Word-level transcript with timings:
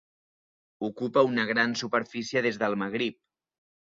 Ocupa 0.87 1.23
una 1.27 1.45
gran 1.49 1.75
superfície 1.81 2.43
des 2.47 2.57
del 2.65 2.77
Magrib. 2.85 3.19